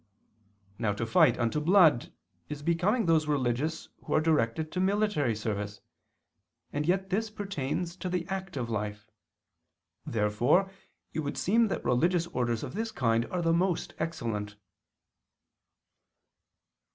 [0.79, 2.11] Now to fight unto blood
[2.49, 5.79] is becoming those religious who are directed to military service,
[6.73, 9.11] and yet this pertains to the active life.
[10.03, 10.71] Therefore
[11.13, 14.55] it would seem that religious orders of this kind are the most excellent.